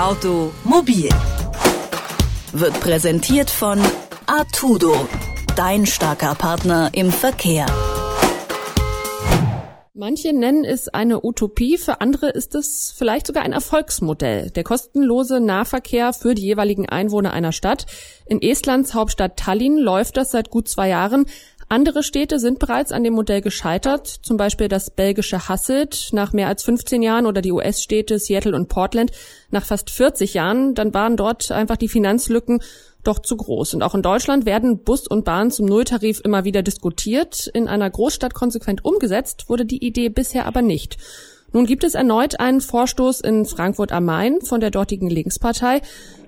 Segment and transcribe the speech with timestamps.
[0.00, 1.10] Automobil
[2.54, 3.78] wird präsentiert von
[4.24, 5.06] Artudo,
[5.56, 7.66] dein starker Partner im Verkehr.
[9.92, 14.48] Manche nennen es eine Utopie, für andere ist es vielleicht sogar ein Erfolgsmodell.
[14.48, 17.84] Der kostenlose Nahverkehr für die jeweiligen Einwohner einer Stadt.
[18.24, 21.26] In Estlands Hauptstadt Tallinn läuft das seit gut zwei Jahren.
[21.72, 26.48] Andere Städte sind bereits an dem Modell gescheitert, zum Beispiel das belgische Hasselt nach mehr
[26.48, 29.12] als 15 Jahren oder die US-Städte Seattle und Portland
[29.52, 30.74] nach fast 40 Jahren.
[30.74, 32.60] Dann waren dort einfach die Finanzlücken
[33.04, 33.74] doch zu groß.
[33.74, 37.46] Und auch in Deutschland werden Bus und Bahn zum Nulltarif immer wieder diskutiert.
[37.46, 40.96] In einer Großstadt konsequent umgesetzt wurde die Idee bisher aber nicht.
[41.52, 45.80] Nun gibt es erneut einen Vorstoß in Frankfurt am Main von der dortigen Linkspartei.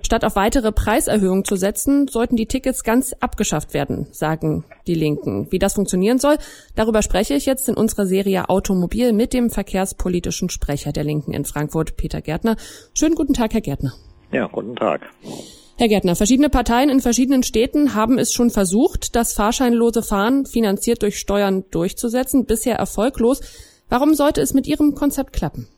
[0.02, 5.46] Statt auf weitere Preiserhöhungen zu setzen, sollten die Tickets ganz abgeschafft werden, sagen die Linken.
[5.50, 6.38] Wie das funktionieren soll,
[6.74, 11.44] darüber spreche ich jetzt in unserer Serie Automobil mit dem verkehrspolitischen Sprecher der Linken in
[11.44, 12.56] Frankfurt, Peter Gärtner.
[12.92, 13.92] Schönen guten Tag, Herr Gärtner.
[14.32, 15.02] Ja, guten Tag.
[15.78, 21.02] Herr Gärtner, verschiedene Parteien in verschiedenen Städten haben es schon versucht, das fahrscheinlose Fahren finanziert
[21.02, 23.40] durch Steuern durchzusetzen, bisher erfolglos.
[23.92, 25.68] Warum sollte es mit Ihrem Konzept klappen?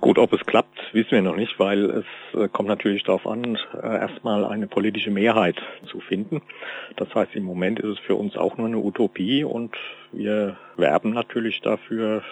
[0.00, 2.04] Gut, ob es klappt, wissen wir noch nicht, weil es
[2.40, 5.56] äh, kommt natürlich darauf an, äh, erstmal eine politische Mehrheit
[5.90, 6.42] zu finden.
[6.96, 9.74] Das heißt, im Moment ist es für uns auch nur eine Utopie und
[10.12, 12.22] wir werben natürlich dafür,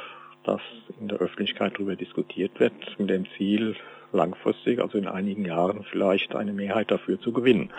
[0.44, 0.60] dass
[1.00, 3.75] in der Öffentlichkeit darüber diskutiert wird, mit dem Ziel,
[4.12, 7.72] langfristig, also in einigen Jahren vielleicht eine Mehrheit dafür zu gewinnen.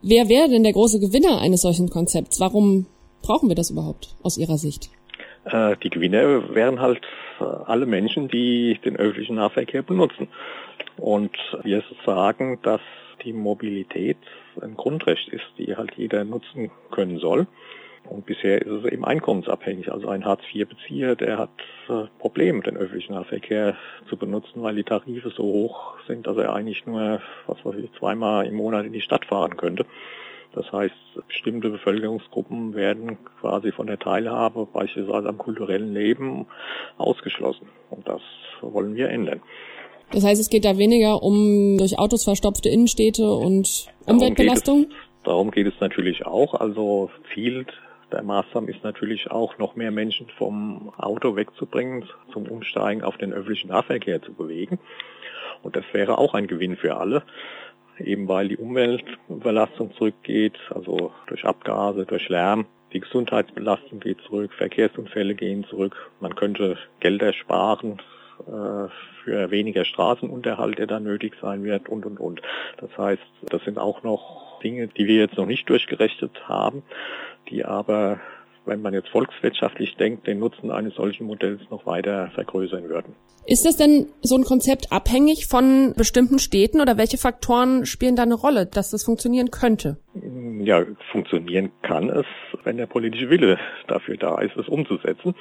[0.00, 2.40] Wer wäre denn der große Gewinner eines solchen Konzepts?
[2.40, 2.86] Warum
[3.20, 4.88] brauchen wir das überhaupt aus Ihrer Sicht?
[5.44, 7.02] Äh, die Gewinner wären halt
[7.38, 10.28] alle Menschen, die den öffentlichen Nahverkehr benutzen.
[10.96, 12.80] Und wir sagen, dass
[13.24, 14.18] die Mobilität
[14.60, 17.46] ein Grundrecht ist, die halt jeder nutzen können soll.
[18.04, 19.90] Und bisher ist es eben einkommensabhängig.
[19.90, 21.50] Also ein Hartz-IV-Bezieher, der hat
[21.88, 23.76] äh, Probleme, den öffentlichen Nahverkehr
[24.08, 27.90] zu benutzen, weil die Tarife so hoch sind, dass er eigentlich nur, was weiß ich,
[27.98, 29.86] zweimal im Monat in die Stadt fahren könnte.
[30.54, 30.94] Das heißt,
[31.26, 36.46] bestimmte Bevölkerungsgruppen werden quasi von der Teilhabe beispielsweise am kulturellen Leben
[36.96, 37.68] ausgeschlossen.
[37.90, 38.20] Und das
[38.60, 39.42] wollen wir ändern.
[40.12, 44.86] Das heißt, es geht da weniger um durch Autos verstopfte Innenstädte und Umweltbelastung?
[45.24, 46.54] Darum geht es, natürlich auch.
[46.54, 47.66] Also Ziel
[48.12, 53.32] der Maßnahme ist natürlich auch, noch mehr Menschen vom Auto wegzubringen, zum Umsteigen auf den
[53.32, 54.78] öffentlichen Nahverkehr zu bewegen.
[55.62, 57.24] Und das wäre auch ein Gewinn für alle
[57.98, 62.66] eben weil die Umweltbelastung zurückgeht, also durch Abgase, durch Lärm.
[62.92, 66.10] Die Gesundheitsbelastung geht zurück, Verkehrsunfälle gehen zurück.
[66.20, 68.00] Man könnte Gelder sparen
[68.46, 68.88] äh,
[69.24, 72.42] für weniger Straßenunterhalt, der dann nötig sein wird und, und, und.
[72.78, 76.82] Das heißt, das sind auch noch Dinge, die wir jetzt noch nicht durchgerechnet haben,
[77.48, 78.20] die aber
[78.66, 83.14] wenn man jetzt volkswirtschaftlich denkt, den Nutzen eines solchen Modells noch weiter vergrößern würden.
[83.46, 88.22] Ist das denn so ein Konzept abhängig von bestimmten Städten oder welche Faktoren spielen da
[88.22, 89.98] eine Rolle, dass das funktionieren könnte?
[90.60, 90.82] Ja,
[91.12, 92.24] funktionieren kann es,
[92.64, 95.34] wenn der politische Wille dafür da ist, es umzusetzen.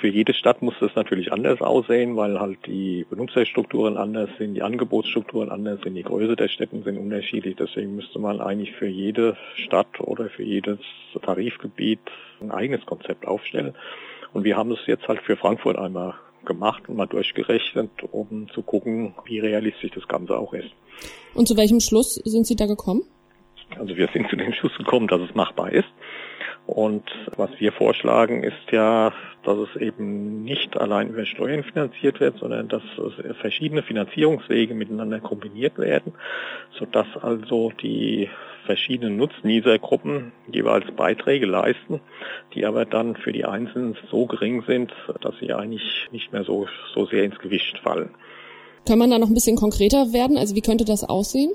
[0.00, 4.62] Für jede Stadt muss das natürlich anders aussehen, weil halt die Benutzerstrukturen anders sind, die
[4.62, 7.56] Angebotsstrukturen anders sind, die Größe der Städten sind unterschiedlich.
[7.56, 10.78] Deswegen müsste man eigentlich für jede Stadt oder für jedes
[11.22, 12.00] Tarifgebiet
[12.40, 13.74] ein eigenes Konzept aufstellen.
[14.34, 16.14] Und wir haben es jetzt halt für Frankfurt einmal
[16.44, 20.70] gemacht und mal durchgerechnet, um zu gucken, wie realistisch das Ganze auch ist.
[21.34, 23.02] Und zu welchem Schluss sind Sie da gekommen?
[23.78, 25.88] Also wir sind zu dem Schluss gekommen, dass es machbar ist.
[26.68, 29.10] Und was wir vorschlagen, ist ja,
[29.42, 32.82] dass es eben nicht allein über Steuern finanziert wird, sondern dass
[33.40, 36.12] verschiedene Finanzierungswege miteinander kombiniert werden,
[36.78, 38.28] sodass also die
[38.66, 42.00] verschiedenen Nutznießergruppen jeweils Beiträge leisten,
[42.52, 44.92] die aber dann für die Einzelnen so gering sind,
[45.22, 48.10] dass sie eigentlich nicht mehr so, so sehr ins Gewicht fallen.
[48.86, 50.36] Kann man da noch ein bisschen konkreter werden?
[50.36, 51.52] Also wie könnte das aussehen?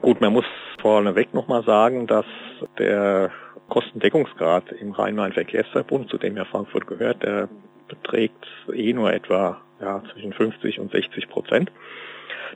[0.00, 0.46] Gut, man muss
[0.80, 2.24] vorneweg nochmal sagen, dass
[2.78, 3.30] der
[3.74, 7.48] Kostendeckungsgrad im Rhein-Main-Verkehrsverbund, zu dem ja Frankfurt gehört, der
[7.88, 11.72] beträgt eh nur etwa ja, zwischen 50 und 60 Prozent.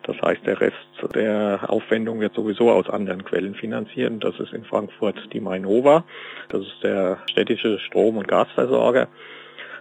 [0.04, 0.76] Das heißt, der Rest
[1.16, 4.12] der Aufwendung wird sowieso aus anderen Quellen finanziert.
[4.22, 6.04] Das ist in Frankfurt die Mainova.
[6.50, 9.08] Das ist der städtische Strom- und Gasversorger,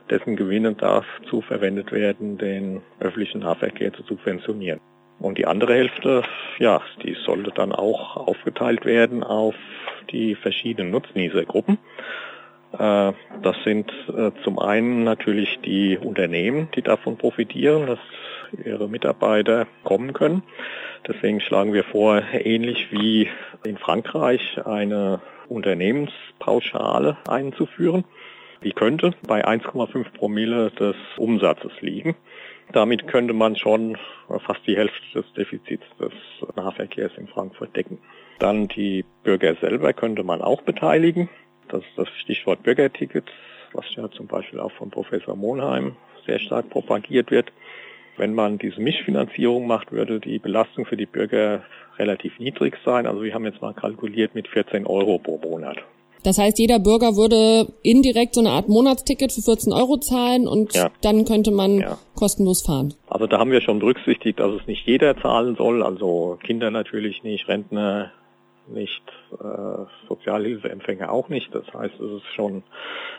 [0.09, 4.79] dessen Gewinne dazu verwendet werden, den öffentlichen Nahverkehr zu subventionieren.
[5.19, 6.23] Und die andere Hälfte,
[6.59, 9.55] ja, die sollte dann auch aufgeteilt werden auf
[10.11, 11.77] die verschiedenen Nutznießergruppen.
[12.73, 17.99] Äh, das sind äh, zum einen natürlich die Unternehmen, die davon profitieren, dass
[18.63, 20.43] ihre Mitarbeiter kommen können.
[21.07, 23.29] Deswegen schlagen wir vor, ähnlich wie
[23.65, 28.03] in Frankreich eine Unternehmenspauschale einzuführen.
[28.63, 32.15] Die könnte bei 1,5 Promille des Umsatzes liegen.
[32.73, 33.97] Damit könnte man schon
[34.45, 36.11] fast die Hälfte des Defizits des
[36.55, 37.99] Nahverkehrs in Frankfurt decken.
[38.39, 41.29] Dann die Bürger selber könnte man auch beteiligen.
[41.69, 43.25] Das ist das Stichwort Bürgerticket,
[43.73, 47.51] was ja zum Beispiel auch von Professor Monheim sehr stark propagiert wird.
[48.17, 51.63] Wenn man diese Mischfinanzierung macht, würde die Belastung für die Bürger
[51.97, 53.05] relativ niedrig sein.
[53.05, 55.77] Also wir haben jetzt mal kalkuliert mit 14 Euro pro Monat.
[56.27, 60.75] Das heißt, jeder Bürger würde indirekt so eine Art Monatsticket für 14 Euro zahlen und
[60.75, 60.89] ja.
[61.01, 61.97] dann könnte man ja.
[62.15, 62.93] kostenlos fahren.
[63.07, 67.23] Also da haben wir schon berücksichtigt, dass es nicht jeder zahlen soll, also Kinder natürlich
[67.23, 68.11] nicht, Rentner
[68.67, 69.03] nicht,
[69.39, 71.47] äh, Sozialhilfeempfänger auch nicht.
[71.55, 72.63] Das heißt, es ist schon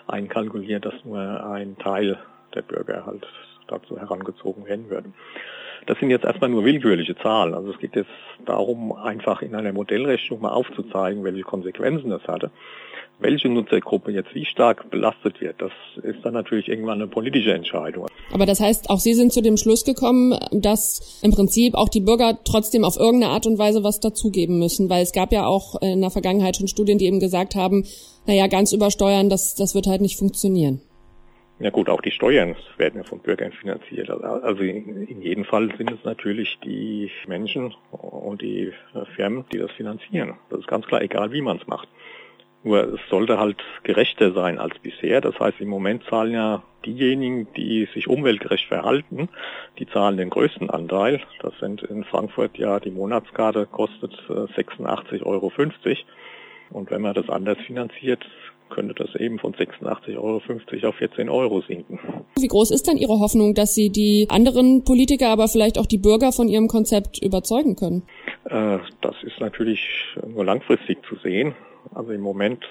[0.07, 1.19] einkalkuliert, dass nur
[1.51, 2.19] ein Teil
[2.55, 3.27] der Bürger halt
[3.69, 5.15] dazu herangezogen werden würde.
[5.87, 7.55] Das sind jetzt erstmal nur willkürliche Zahlen.
[7.55, 8.11] Also es geht jetzt
[8.45, 12.51] darum, einfach in einer Modellrechnung mal aufzuzeigen, welche Konsequenzen das hatte.
[13.21, 15.73] Welche Nutzergruppe jetzt wie stark belastet wird, das
[16.05, 18.07] ist dann natürlich irgendwann eine politische Entscheidung.
[18.33, 22.01] Aber das heißt, auch Sie sind zu dem Schluss gekommen, dass im Prinzip auch die
[22.01, 25.83] Bürger trotzdem auf irgendeine Art und Weise was dazugeben müssen, weil es gab ja auch
[25.83, 27.85] in der Vergangenheit schon Studien, die eben gesagt haben,
[28.27, 30.81] naja, ganz übersteuern, das, das wird halt nicht funktionieren.
[31.61, 34.11] Ja gut, auch die Steuern werden ja von Bürgern finanziert.
[34.11, 38.73] Also in, jedem Fall sind es natürlich die Menschen und die
[39.17, 40.35] Firmen, die das finanzieren.
[40.51, 41.89] Das ist ganz klar, egal wie man es macht.
[42.63, 45.21] Nur es sollte halt gerechter sein als bisher.
[45.21, 49.29] Das heißt, im Moment zahlen ja diejenigen, die sich umweltgerecht verhalten,
[49.79, 51.21] die zahlen den größten Anteil.
[51.41, 55.53] Das sind in Frankfurt ja die Monatskarte kostet 86,50 äh, Euro.
[56.71, 58.25] Und wenn man das anders finanziert,
[58.69, 60.37] könnte das eben von 86,50 Euro
[60.89, 61.99] auf 14 Euro sinken.
[62.39, 65.99] Wie groß ist denn Ihre Hoffnung, dass Sie die anderen Politiker, aber vielleicht auch die
[65.99, 68.03] Bürger von Ihrem Konzept überzeugen können?
[68.45, 69.81] Äh, das ist natürlich
[70.27, 71.55] nur langfristig zu sehen.
[71.95, 72.65] Also im Moment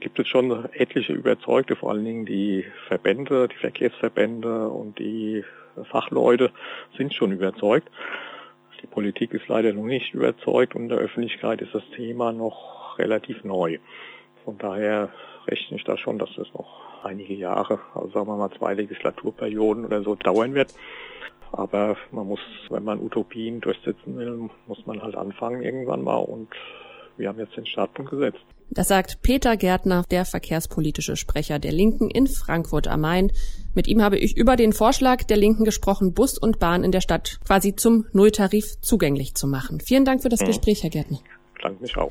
[0.00, 5.44] gibt es schon etliche Überzeugte, vor allen Dingen die Verbände, die Verkehrsverbände und die
[5.90, 6.50] Fachleute
[6.96, 7.88] sind schon überzeugt.
[8.82, 12.98] Die Politik ist leider noch nicht überzeugt und in der Öffentlichkeit ist das Thema noch
[12.98, 13.78] relativ neu.
[14.44, 15.10] Von daher
[15.46, 19.84] rechne ich da schon, dass das noch einige Jahre, also sagen wir mal zwei Legislaturperioden
[19.84, 20.74] oder so dauern wird.
[21.52, 26.48] Aber man muss, wenn man Utopien durchsetzen will, muss man halt anfangen irgendwann mal und
[27.16, 28.44] wir haben jetzt den Startpunkt gesetzt.
[28.70, 33.30] Das sagt Peter Gärtner, der verkehrspolitische Sprecher der Linken in Frankfurt am Main.
[33.74, 37.00] Mit ihm habe ich über den Vorschlag der Linken gesprochen, Bus und Bahn in der
[37.00, 39.80] Stadt quasi zum Nulltarif zugänglich zu machen.
[39.80, 40.46] Vielen Dank für das mhm.
[40.46, 41.20] Gespräch, Herr Gärtner.
[41.62, 42.10] Danke mich auch.